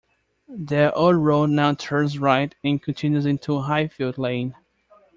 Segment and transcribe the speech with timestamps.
[0.49, 4.55] The old road now turns right and continues into Highfield Lane.